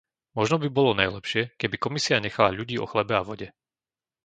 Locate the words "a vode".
3.17-3.47